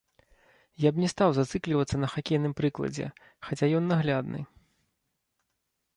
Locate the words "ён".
3.81-3.89